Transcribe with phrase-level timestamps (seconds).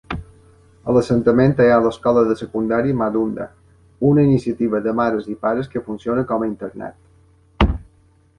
[0.91, 3.47] A l'assentament hi ha l'escola de secundària Madunda,
[4.13, 7.75] una iniciativa de mares i pares que funciona com a internat.